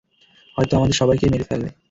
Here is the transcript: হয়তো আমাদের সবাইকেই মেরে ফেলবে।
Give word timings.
হয়তো 0.57 0.73
আমাদের 0.77 0.95
সবাইকেই 0.95 1.31
মেরে 1.31 1.43
ফেলবে। 1.43 1.69